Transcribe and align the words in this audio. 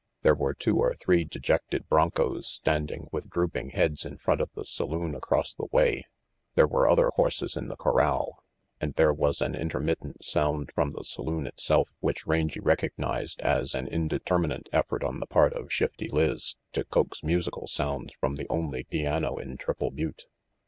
There 0.23 0.33
were 0.33 0.55
two 0.55 0.77
or 0.79 0.95
three 0.95 1.25
dejected 1.25 1.87
bronchos 1.87 2.47
standing 2.47 3.07
with 3.11 3.29
drooping 3.29 3.69
heads 3.69 4.03
in 4.03 4.17
front 4.17 4.41
of 4.41 4.49
the 4.55 4.65
saloon 4.65 5.13
across 5.13 5.53
the 5.53 5.67
way; 5.71 6.05
there 6.55 6.65
were 6.65 6.89
other 6.89 7.11
horses 7.17 7.55
in 7.55 7.67
the 7.67 7.75
corral, 7.75 8.43
and 8.79 8.95
there 8.95 9.13
was 9.13 9.43
an 9.43 9.53
intermittent 9.53 10.25
sound 10.25 10.71
from 10.73 10.89
the 10.89 11.03
saloon 11.03 11.45
itself 11.45 11.89
which 11.99 12.25
Rangy 12.25 12.59
recognized 12.59 13.41
as 13.41 13.75
an 13.75 13.87
indeterminate 13.87 14.69
effort 14.73 15.03
on 15.03 15.19
the 15.19 15.27
part 15.27 15.53
of 15.53 15.71
Shifty 15.71 16.09
Lizz 16.09 16.55
to 16.73 16.83
coax 16.83 17.21
musical 17.23 17.67
sounds 17.67 18.11
from 18.19 18.37
the 18.37 18.47
only 18.49 18.85
piano 18.85 19.35
in 19.37 19.55
Triple 19.55 19.91
Butte. 19.91 20.25